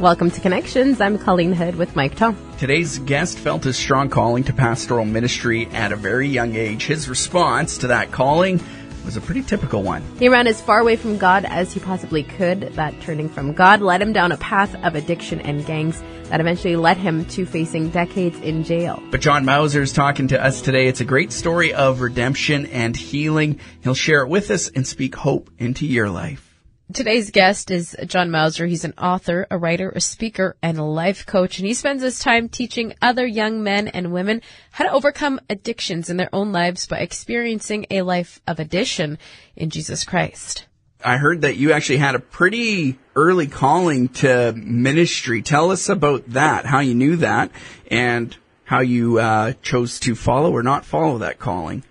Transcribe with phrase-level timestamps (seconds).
[0.00, 0.98] Welcome to Connections.
[0.98, 2.34] I'm Colleen Hood with Mike Tom.
[2.56, 6.86] Today's guest felt a strong calling to pastoral ministry at a very young age.
[6.86, 8.62] His response to that calling
[9.04, 10.02] was a pretty typical one.
[10.18, 12.62] He ran as far away from God as he possibly could.
[12.76, 16.76] That turning from God led him down a path of addiction and gangs that eventually
[16.76, 19.02] led him to facing decades in jail.
[19.10, 20.88] But John Mauser is talking to us today.
[20.88, 23.60] It's a great story of redemption and healing.
[23.82, 26.49] He'll share it with us and speak hope into your life.
[26.92, 28.66] Today's guest is John Mauser.
[28.66, 31.58] He's an author, a writer, a speaker, and a life coach.
[31.58, 36.10] And he spends his time teaching other young men and women how to overcome addictions
[36.10, 39.18] in their own lives by experiencing a life of addition
[39.54, 40.66] in Jesus Christ.
[41.04, 45.42] I heard that you actually had a pretty early calling to ministry.
[45.42, 47.52] Tell us about that, how you knew that,
[47.88, 51.84] and how you uh, chose to follow or not follow that calling.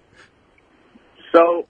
[1.31, 1.68] So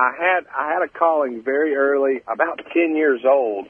[0.00, 3.66] I had I had a calling very early, about ten years old,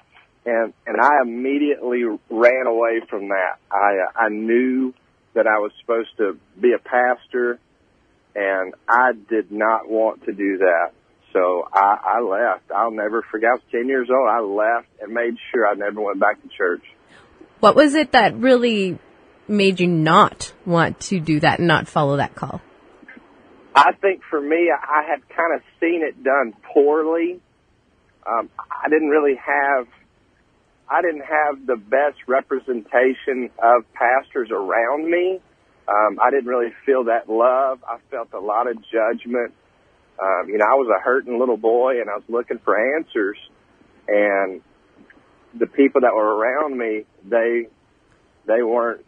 [0.47, 3.59] and and I immediately ran away from that.
[3.71, 4.95] I uh, I knew
[5.35, 7.59] that I was supposed to be a pastor,
[8.37, 10.93] and I did not want to do that.
[11.33, 12.71] So I, I left.
[12.71, 13.51] I'll never forget.
[13.51, 14.29] I was ten years old.
[14.29, 16.85] I left and made sure I never went back to church.
[17.59, 19.01] What was it that really
[19.49, 22.61] made you not want to do that and not follow that call?
[23.75, 27.41] I think for me, I had kind of seen it done poorly.
[28.27, 29.87] Um, I didn't really have,
[30.89, 35.41] I didn't have the best representation of pastors around me.
[35.89, 37.83] Um, I didn't really feel that love.
[37.89, 39.55] I felt a lot of judgment.
[40.21, 43.39] Um, you know, I was a hurting little boy and I was looking for answers
[44.07, 44.61] and
[45.55, 47.67] the people that were around me, they,
[48.47, 49.05] they weren't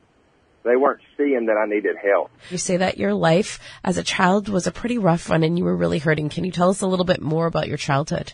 [0.65, 2.31] they weren't seeing that I needed help.
[2.51, 5.65] You say that your life as a child was a pretty rough one and you
[5.65, 6.29] were really hurting.
[6.29, 8.33] Can you tell us a little bit more about your childhood?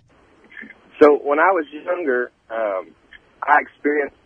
[1.01, 2.95] So when I was younger, um,
[3.43, 4.17] I experienced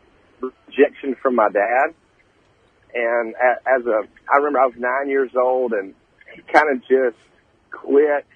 [0.41, 1.95] rejection from my dad.
[2.95, 3.34] And
[3.67, 5.95] as a, I remember I was nine years old and
[6.34, 7.17] he kind of just
[7.70, 8.27] quit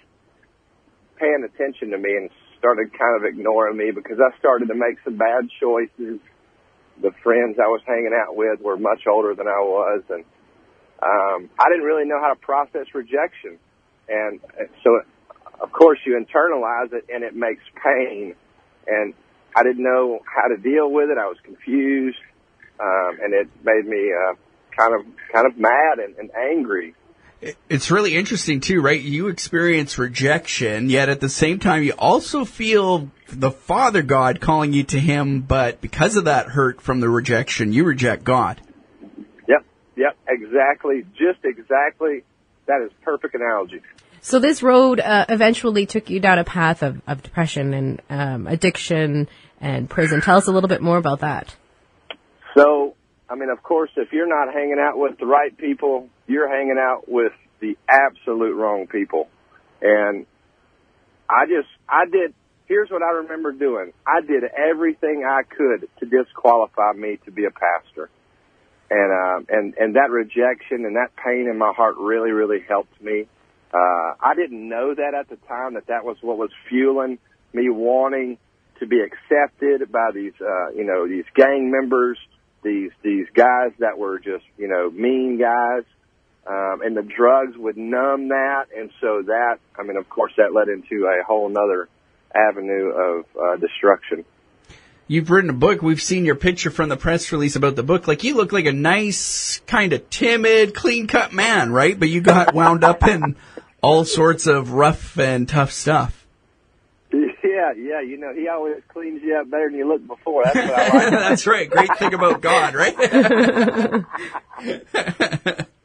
[1.19, 4.99] paying attention to me and started kind of ignoring me because I started to make
[5.05, 6.21] some bad choices
[7.03, 10.25] the friends I was hanging out with were much older than I was, and
[11.03, 13.59] um, I didn't really know how to process rejection.
[14.09, 14.41] And
[14.83, 15.01] so,
[15.61, 18.35] of course, you internalize it, and it makes pain.
[18.87, 19.15] And
[19.55, 21.19] I didn't know how to deal with it.
[21.19, 22.19] I was confused,
[22.81, 24.35] um, and it made me uh,
[24.77, 26.95] kind of kind of mad and, and angry.
[27.69, 29.01] It's really interesting too, right?
[29.01, 34.73] You experience rejection, yet at the same time, you also feel the Father God calling
[34.73, 38.61] you to Him, but because of that hurt from the rejection, you reject God.
[39.49, 39.65] Yep,
[39.97, 41.05] yep, exactly.
[41.13, 42.23] Just exactly.
[42.67, 43.83] That is perfect analogy.
[44.23, 48.47] So this road uh, eventually took you down a path of, of depression and um,
[48.49, 49.29] addiction
[49.61, 50.21] and prison.
[50.21, 51.55] Tell us a little bit more about that.
[52.57, 52.95] So,
[53.29, 56.79] I mean, of course, if you're not hanging out with the right people, you're hanging
[56.79, 59.29] out with the absolute wrong people.
[59.81, 60.27] And
[61.29, 62.35] I just, I did
[62.67, 63.93] here's what I remember doing.
[64.07, 68.11] I did everything I could to disqualify me to be a pastor.
[68.91, 73.01] And, uh, and, and that rejection and that pain in my heart really, really helped
[73.03, 73.27] me.
[73.73, 77.19] Uh, I didn't know that at the time that that was what was fueling
[77.53, 78.39] me wanting
[78.79, 82.19] to be accepted by these, uh, you know, these gang members,
[82.63, 85.85] these, these guys that were just, you know, mean guys.
[86.47, 88.67] Um, and the drugs would numb that.
[88.77, 91.89] And so that, I mean, of course that led into a whole nother
[92.35, 94.25] avenue of uh, destruction.
[95.09, 95.83] You've written a book.
[95.83, 98.09] We've seen your picture from the press release about the book.
[98.09, 101.99] Like you look like a nice, kind of timid, clean cut man, right?
[101.99, 103.37] But you got wound up in
[103.83, 106.27] all sorts of rough and tough stuff.
[107.13, 108.01] Yeah, yeah.
[108.01, 110.45] You know, he always cleans you up better than you looked before.
[110.45, 111.11] That's what I like.
[111.11, 111.71] That's right.
[111.71, 114.05] Great thing about God, right?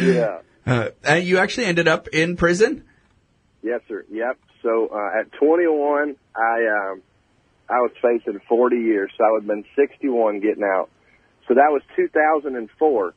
[0.00, 0.38] yeah.
[0.66, 2.84] Uh, and you actually ended up in prison.
[3.62, 4.04] Yes, sir.
[4.10, 4.38] Yep.
[4.62, 7.02] So uh, at 21, I um,
[7.68, 10.90] I was facing 40 years, so I would have been 61 getting out.
[11.48, 13.14] So that was 2004.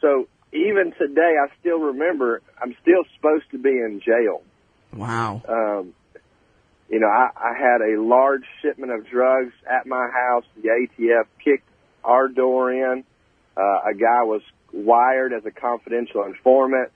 [0.00, 4.42] So even today, I still remember I'm still supposed to be in jail.
[4.92, 5.42] Wow.
[5.48, 5.94] Um,
[6.88, 10.44] you know, I, I had a large shipment of drugs at my house.
[10.56, 11.68] The ATF kicked
[12.02, 13.04] our door in.
[13.56, 14.42] Uh, a guy was
[14.72, 16.90] wired as a confidential informant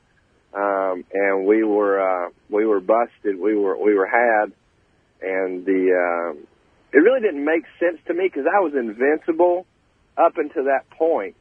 [0.54, 3.38] um, and we were uh, we were busted.
[3.38, 4.52] We were we were had,
[5.22, 6.46] and the um,
[6.92, 9.66] it really didn't make sense to me because I was invincible
[10.16, 11.36] up until that point.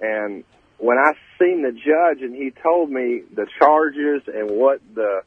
[0.00, 0.44] And
[0.78, 5.22] when I seen the judge and he told me the charges and what the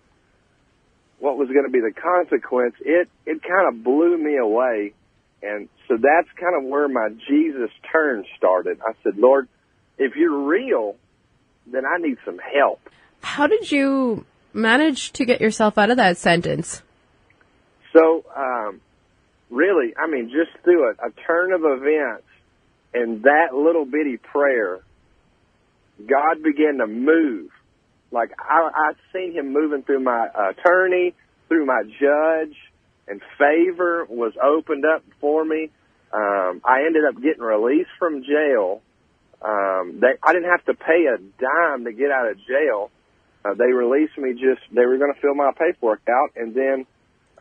[1.20, 4.94] what was going to be the consequence, it it kind of blew me away.
[5.44, 8.80] And so that's kind of where my Jesus turn started.
[8.86, 9.48] I said, Lord,
[10.00, 10.96] if you're real,
[11.68, 12.80] then I need some help.
[13.22, 16.82] How did you manage to get yourself out of that sentence?
[17.94, 18.82] So, um,
[19.50, 22.26] really, I mean, just through a, a turn of events
[22.94, 24.80] and that little bitty prayer,
[26.00, 27.52] God began to move.
[28.12, 31.14] Like I, I seen Him moving through my attorney,
[31.48, 32.56] through my judge,
[33.08, 35.70] and favor was opened up for me.
[36.12, 38.82] Um, I ended up getting released from jail.
[40.00, 42.90] They, I didn't have to pay a dime to get out of jail.
[43.44, 46.32] Uh, they released me just, they were going to fill my paperwork out.
[46.36, 46.86] And then,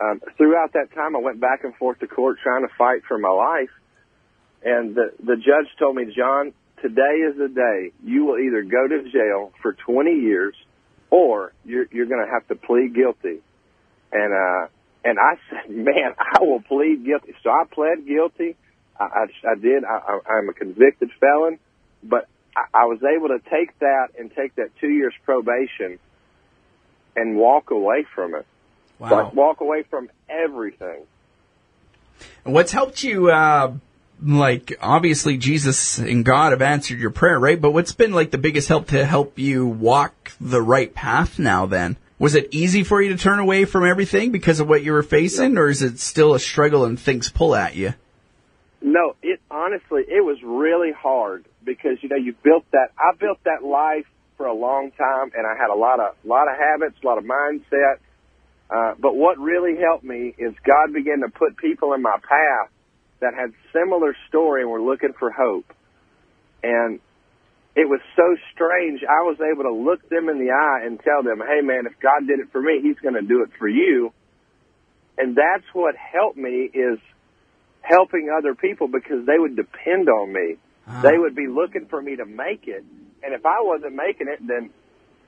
[0.01, 3.19] um, throughout that time, I went back and forth to court trying to fight for
[3.19, 3.71] my life.
[4.63, 6.53] And the, the judge told me, John,
[6.83, 10.55] today is the day you will either go to jail for 20 years
[11.11, 13.41] or you're, you're going to have to plead guilty.
[14.13, 14.69] And, uh,
[15.05, 17.35] and I said, man, I will plead guilty.
[17.43, 18.57] So I pled guilty.
[18.99, 19.85] I, I, I did.
[19.85, 21.59] I, I, I'm a convicted felon,
[22.03, 22.29] but
[22.59, 25.99] I, I was able to take that and take that two years probation
[27.17, 28.47] and walk away from it.
[28.99, 29.11] Wow.
[29.11, 31.03] Like walk away from everything.
[32.45, 33.75] What's helped you, uh,
[34.23, 37.61] like, obviously Jesus and God have answered your prayer, right?
[37.61, 41.67] But what's been like the biggest help to help you walk the right path now
[41.67, 41.97] then?
[42.19, 45.05] Was it easy for you to turn away from everything because of what you were
[45.05, 47.95] facing, or is it still a struggle and things pull at you?
[48.81, 52.91] No, it honestly, it was really hard because you know you built that.
[52.99, 54.07] I built that life
[54.39, 57.19] for a long time, and I had a lot of lot of habits, a lot
[57.19, 58.01] of mindset.
[58.71, 62.71] Uh, but what really helped me is God began to put people in my path
[63.21, 65.67] that had similar story and were looking for hope.
[66.63, 67.01] And
[67.75, 69.01] it was so strange.
[69.03, 71.99] I was able to look them in the eye and tell them, "Hey, man, if
[72.01, 74.13] God did it for me, He's going to do it for you."
[75.19, 76.99] And that's what helped me is
[77.83, 80.57] helping other people because they would depend on me.
[80.89, 81.01] Ah.
[81.03, 82.85] They would be looking for me to make it,
[83.23, 84.71] and if I wasn't making it, then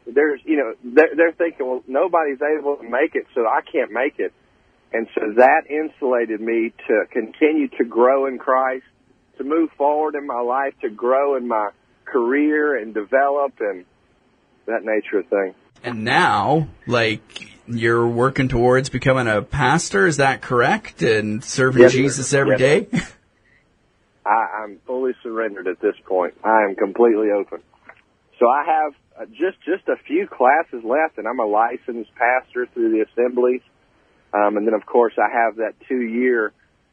[0.07, 3.93] there's, you know, they're, they're thinking, well, nobody's able to make it, so I can't
[3.93, 4.33] make it.
[4.93, 8.85] And so that insulated me to continue to grow in Christ,
[9.39, 11.71] to move forward in my life, to grow in my
[12.05, 13.85] career and develop and
[14.67, 15.55] that nature of thing.
[15.83, 21.03] And now, like, you're working towards becoming a pastor, is that correct?
[21.03, 21.93] And serving Yes.
[21.93, 23.03] Jesus every Yes, day?
[24.63, 26.35] I'm fully surrendered at this point.
[26.45, 27.61] I am completely open.
[28.39, 32.67] So I have uh, just just a few classes left, and I'm a licensed pastor
[32.73, 33.63] through the assemblies.
[34.33, 36.53] Um, and then, of course, I have that two year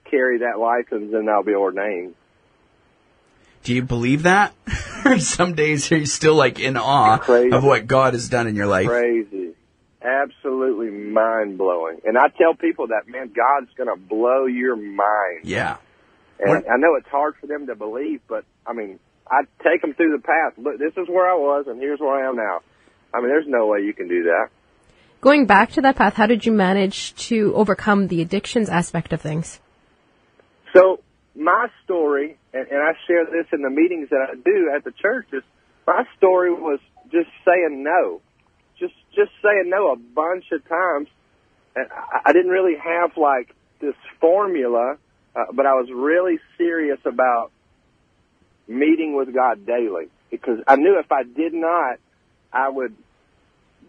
[0.10, 2.16] carry that license, and I'll be ordained.
[3.64, 4.54] Do you believe that?
[5.20, 7.56] some days you're you still like in awe Crazy.
[7.56, 8.88] of what God has done in your life?
[8.88, 9.54] Crazy,
[10.02, 12.00] absolutely mind blowing.
[12.06, 15.42] And I tell people that, man, God's going to blow your mind.
[15.44, 15.78] Yeah.
[16.40, 19.00] And What- I know it's hard for them to believe, but I mean,
[19.30, 20.54] I take them through the path.
[20.58, 22.62] Look, this is where I was, and here's where I am now.
[23.14, 24.50] I mean, there's no way you can do that.
[25.20, 29.22] Going back to that path, how did you manage to overcome the addictions aspect of
[29.22, 29.60] things?
[30.74, 31.00] So
[31.36, 34.92] my story, and, and I share this in the meetings that I do at the
[34.92, 35.44] churches.
[35.86, 36.80] My story was
[37.12, 38.22] just saying no,
[38.80, 41.08] just just saying no a bunch of times.
[41.76, 44.98] And I, I didn't really have like this formula,
[45.38, 47.52] uh, but I was really serious about
[48.68, 51.98] meeting with God daily because I knew if I did not,
[52.52, 52.96] I would,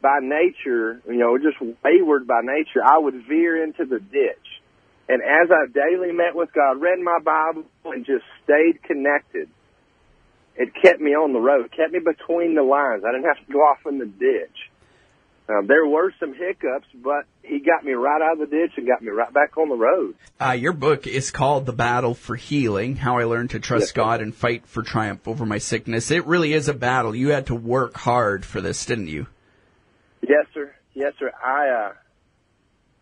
[0.02, 4.46] by nature, you know, just wayward by nature, I would veer into the ditch.
[5.08, 9.48] And as I daily met with God, read my Bible, and just stayed connected,
[10.54, 13.04] it kept me on the road, it kept me between the lines.
[13.08, 14.67] I didn't have to go off in the ditch.
[15.48, 18.86] Uh, there were some hiccups, but he got me right out of the ditch and
[18.86, 20.14] got me right back on the road.
[20.38, 23.92] Uh, your book is called The Battle for Healing How I Learned to Trust Yes.
[23.92, 26.10] God and Fight for Triumph Over My Sickness.
[26.10, 27.14] It really is a battle.
[27.14, 29.26] You had to work hard for this, didn't you?
[30.20, 30.74] Yes, sir.
[30.92, 31.32] Yes, sir.
[31.42, 31.92] I uh,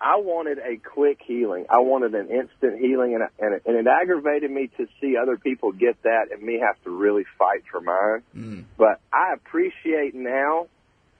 [0.00, 1.66] I wanted a quick healing.
[1.68, 5.36] I wanted an instant healing, and and it, and it aggravated me to see other
[5.36, 8.66] people get that and me have to really fight for mine.
[8.76, 10.68] But I appreciate now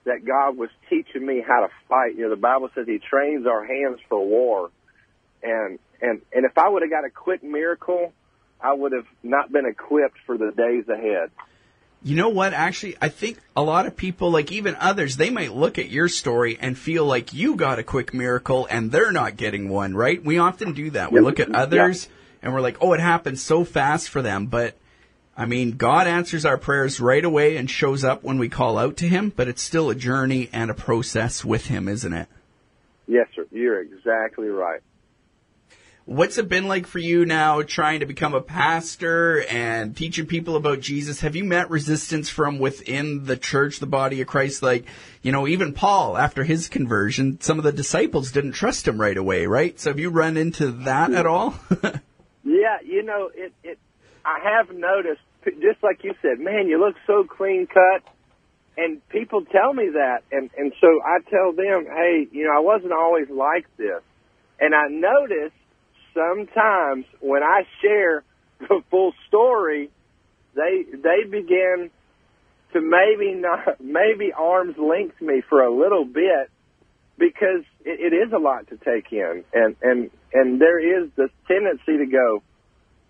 [0.07, 2.15] that God was teaching me how to fight.
[2.15, 4.71] You know, the Bible says He trains our hands for war,
[5.43, 8.13] and and and if I would have got a quick miracle,
[8.59, 11.31] I would have not been equipped for the days ahead.
[12.03, 12.53] You know what?
[12.53, 16.07] Actually, I think a lot of people, like even others, they might look at your
[16.07, 20.23] story and feel like you got a quick miracle and they're not getting one, right?
[20.23, 21.11] We often do that.
[21.11, 22.07] We look at others
[22.41, 24.45] and we're like, oh, it happened so fast for them.
[24.45, 24.77] But
[25.37, 28.97] I mean, God answers our prayers right away and shows up when we call out
[28.97, 32.27] to Him, but it's still a journey and a process with Him, isn't it?
[33.07, 33.45] Yes, sir.
[33.51, 34.81] You're exactly right.
[36.05, 40.55] What's it been like for you now trying to become a pastor and teaching people
[40.55, 41.19] about Jesus?
[41.19, 44.63] Have you met resistance from within the church, the body of Christ?
[44.63, 44.85] Like,
[45.21, 49.17] you know, even Paul, after his conversion, some of the disciples didn't trust him right
[49.17, 49.77] away, right?
[49.79, 51.15] So have you run into that hmm.
[51.15, 51.55] at all?
[52.47, 53.77] Yeah, you know, it, it,
[54.23, 55.21] I have noticed,
[55.61, 58.03] just like you said, man, you look so clean cut.
[58.77, 60.23] And people tell me that.
[60.31, 64.01] And, and so I tell them, hey, you know, I wasn't always like this.
[64.59, 65.51] And I notice
[66.13, 68.23] sometimes when I share
[68.59, 69.89] the full story,
[70.55, 71.89] they, they begin
[72.73, 76.51] to maybe not, maybe arms length me for a little bit
[77.17, 81.29] because it, it is a lot to take in, and and and there is this
[81.47, 82.43] tendency to go,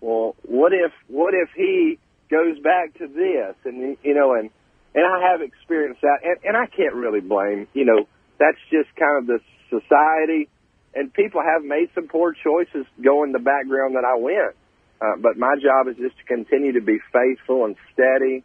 [0.00, 1.98] well, what if what if he
[2.30, 4.50] goes back to this, and you know, and
[4.94, 8.06] and I have experienced that, and and I can't really blame, you know,
[8.38, 10.48] that's just kind of the society,
[10.94, 14.56] and people have made some poor choices going the background that I went,
[15.00, 18.44] uh, but my job is just to continue to be faithful and steady,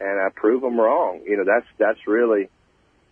[0.00, 1.22] and I prove them wrong.
[1.26, 2.48] You know, that's that's really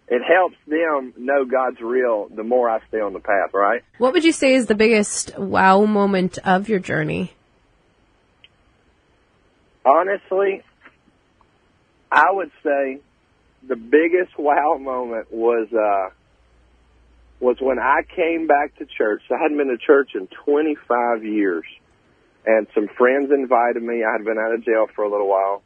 [0.08, 3.82] it helps them know God's real the more I stay on the path, right?
[3.98, 7.32] What would you say is the biggest wow moment of your journey?
[9.84, 10.62] Honestly,
[12.10, 13.00] I would say
[13.66, 16.14] the biggest wow moment was uh
[17.40, 19.22] was when I came back to church.
[19.30, 21.64] I hadn't been to church in 25 years.
[22.46, 24.04] And some friends invited me.
[24.04, 25.62] I had been out of jail for a little while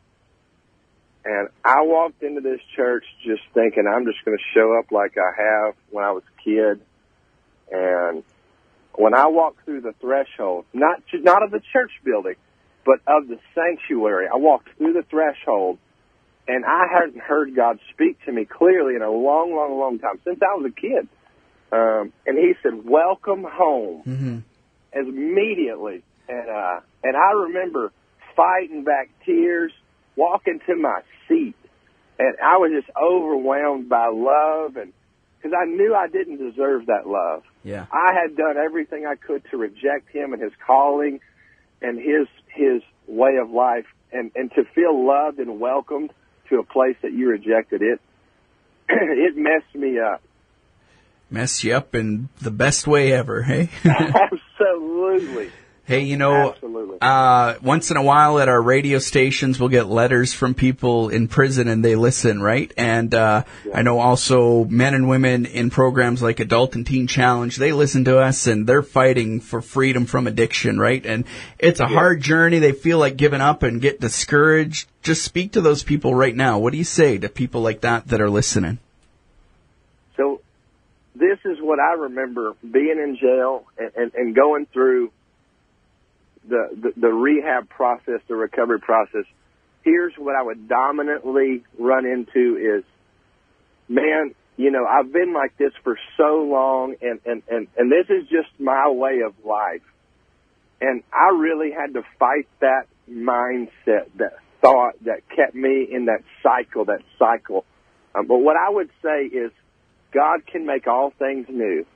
[1.27, 5.17] and I walked into this church just thinking I'm just going to show up like
[5.19, 6.81] I have when I was a kid.
[7.73, 8.23] And
[8.95, 12.37] when I walked through the threshold, not not of the church building,
[12.87, 15.79] but of the sanctuary, I walked through the threshold,
[16.47, 20.21] and I hadn't heard God speak to me clearly in a long, long, long time
[20.25, 21.09] since I was a kid.
[21.73, 24.39] Um, and He said, "Welcome home," mm-hmm.
[24.93, 26.05] as immediately.
[26.29, 27.93] And uh, and I remember
[28.37, 29.73] fighting back tears
[30.15, 31.57] walking to my seat,
[32.21, 34.93] and I was just overwhelmed by love, and
[35.37, 37.43] because I knew I didn't deserve that love.
[37.65, 41.19] Yeah, I had done everything I could to reject him and his calling,
[41.83, 46.13] and his his way of life, and and to feel loved and welcomed
[46.49, 48.01] to a place that you rejected it.
[48.89, 50.23] it messed me up.
[51.29, 53.69] messed you up in the best way ever, hey?
[53.85, 55.51] Absolutely.
[55.87, 56.99] Hey, you know, Absolutely.
[57.01, 61.29] uh, once in a while at our radio stations, we'll get letters from people in
[61.29, 62.73] prison and they listen, right?
[62.77, 67.55] And, uh, I know also men and women in programs like Adult and Teen Challenge,
[67.55, 71.07] they listen to us and they're fighting for freedom from addiction, right?
[71.07, 71.25] And
[71.57, 72.59] it's a hard journey.
[72.59, 74.89] They feel like giving up and get discouraged.
[75.05, 76.59] Just speak to those people right now.
[76.59, 78.81] What do you say to people like that that are listening?
[80.17, 80.41] So
[81.15, 85.13] this is what I remember being in jail and, and, and going through
[86.49, 89.25] the, the, rehab process, the recovery process,
[89.83, 92.85] here's what I would dominantly run into is,
[93.89, 98.09] man, you know, I've been like this for so long and, and, and, and this
[98.09, 99.83] is just my way of life.
[100.81, 106.23] And I really had to fight that mindset, that thought that kept me in that
[106.43, 107.65] cycle, that cycle.
[108.15, 109.53] Um, but what I would say is
[110.13, 111.87] God can make all things new.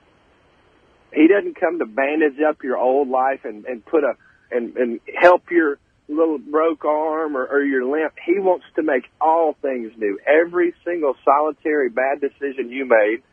[1.13, 4.13] He doesn't come to bandage up your old life and, and put a,
[4.51, 8.13] and, and help your little broke arm or, or your limp.
[8.25, 10.19] He wants to make all things new.
[10.27, 13.23] Every single solitary bad decision you made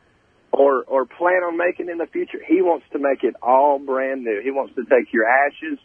[0.52, 4.24] or, or plan on making in the future, he wants to make it all brand
[4.24, 4.40] new.
[4.42, 5.78] He wants to take your ashes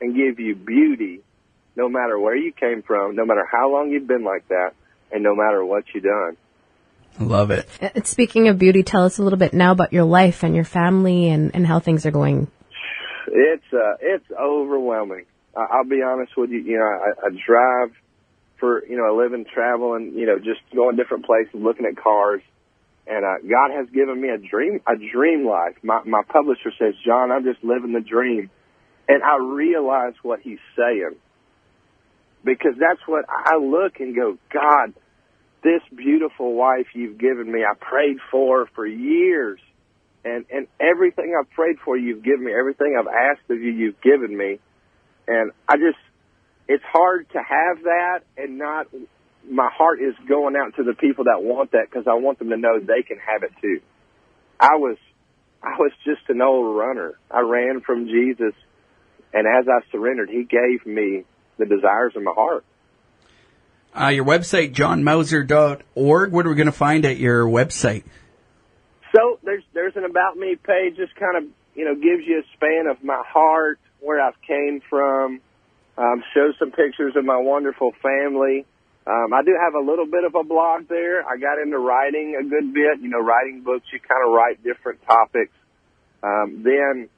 [0.00, 1.20] and give you beauty
[1.74, 4.72] no matter where you came from, no matter how long you've been like that,
[5.12, 6.36] and no matter what you've done.
[7.18, 7.68] Love it.
[7.80, 10.64] Uh, Speaking of beauty, tell us a little bit now about your life and your
[10.64, 12.50] family and, and how things are going.
[13.26, 15.24] It's uh, it's overwhelming.
[15.56, 16.58] I- I'll be honest with you.
[16.60, 17.92] You know, I, I drive
[18.58, 20.12] for you know a living, traveling.
[20.14, 22.42] You know, just going different places, looking at cars.
[23.08, 25.76] And uh, God has given me a dream, a dream life.
[25.82, 28.50] My my publisher says, John, I'm just living the dream,
[29.08, 31.14] and I realize what he's saying
[32.44, 34.94] because that's what I look and go, God,
[35.62, 39.58] this beautiful wife you've given me, I prayed for for years
[40.26, 42.52] and and everything I've prayed for, you've given me.
[42.52, 44.58] Everything I've asked of you, you've given me.
[45.28, 45.98] And I just,
[46.68, 48.88] it's hard to have that and not.
[49.48, 52.50] My heart is going out to the people that want that because I want them
[52.50, 53.80] to know they can have it too.
[54.58, 54.96] I was,
[55.62, 57.14] I was just an old runner.
[57.30, 58.54] I ran from Jesus,
[59.32, 61.22] and as I surrendered, He gave me
[61.58, 62.64] the desires of my heart.
[63.98, 66.32] Uh, your website, johnmauser.org.
[66.32, 68.02] What are we going to find at your website?
[69.76, 71.44] There's an about me page, just kind of
[71.76, 75.40] you know, gives you a span of my heart, where I've came from,
[75.98, 78.64] um, shows some pictures of my wonderful family.
[79.06, 81.22] Um, I do have a little bit of a blog there.
[81.22, 83.84] I got into writing a good bit, you know, writing books.
[83.92, 85.52] You kind of write different topics.
[86.22, 87.08] Um, then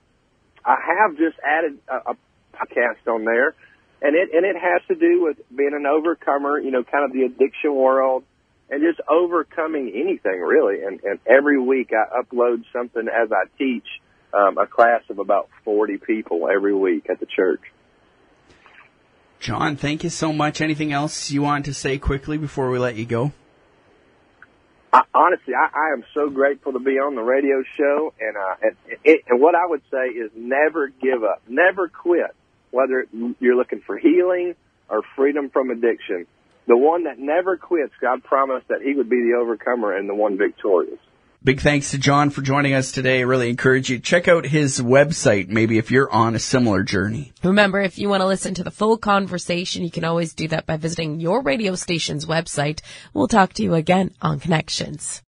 [0.64, 2.14] I have just added a, a
[2.52, 3.54] podcast on there,
[4.02, 6.58] and it and it has to do with being an overcomer.
[6.58, 8.24] You know, kind of the addiction world,
[8.70, 10.82] and just overcoming anything really.
[10.82, 13.86] And and every week I upload something as I teach
[14.32, 17.62] um, a class of about forty people every week at the church.
[19.40, 20.60] John, thank you so much.
[20.60, 23.32] Anything else you want to say quickly before we let you go?
[24.92, 28.54] I, honestly, I, I am so grateful to be on the radio show, and uh,
[28.62, 32.34] and, it, and what I would say is never give up, never quit.
[32.70, 33.06] Whether
[33.38, 34.54] you're looking for healing
[34.90, 36.26] or freedom from addiction,
[36.68, 40.14] the one that never quits, God promised that He would be the overcomer and the
[40.14, 41.00] one victorious.
[41.42, 43.20] Big thanks to John for joining us today.
[43.20, 46.82] I really encourage you to check out his website, maybe if you're on a similar
[46.82, 47.32] journey.
[47.44, 50.66] Remember, if you want to listen to the full conversation, you can always do that
[50.66, 52.80] by visiting your radio station's website.
[53.14, 55.22] We'll talk to you again on Connections.